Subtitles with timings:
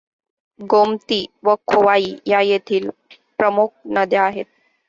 [0.59, 2.89] गोमती व खोवाई या येथील
[3.39, 3.69] प्रमुख
[3.87, 4.45] नद्या आहेत.